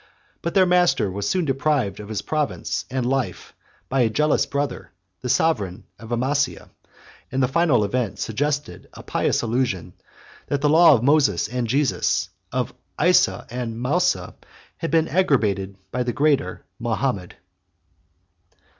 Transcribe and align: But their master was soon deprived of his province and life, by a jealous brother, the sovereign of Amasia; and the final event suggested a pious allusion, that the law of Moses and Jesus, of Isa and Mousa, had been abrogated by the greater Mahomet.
But 0.41 0.55
their 0.55 0.65
master 0.65 1.11
was 1.11 1.29
soon 1.29 1.45
deprived 1.45 1.99
of 1.99 2.09
his 2.09 2.23
province 2.23 2.85
and 2.89 3.05
life, 3.05 3.53
by 3.87 3.99
a 4.01 4.09
jealous 4.09 4.47
brother, 4.47 4.89
the 5.21 5.29
sovereign 5.29 5.83
of 5.99 6.11
Amasia; 6.11 6.71
and 7.31 7.43
the 7.43 7.47
final 7.47 7.83
event 7.85 8.17
suggested 8.17 8.89
a 8.93 9.03
pious 9.03 9.43
allusion, 9.43 9.93
that 10.47 10.61
the 10.61 10.69
law 10.69 10.95
of 10.95 11.03
Moses 11.03 11.47
and 11.47 11.67
Jesus, 11.67 12.29
of 12.51 12.73
Isa 12.99 13.45
and 13.51 13.79
Mousa, 13.79 14.33
had 14.77 14.89
been 14.89 15.07
abrogated 15.07 15.75
by 15.91 16.01
the 16.01 16.13
greater 16.13 16.65
Mahomet. 16.79 17.35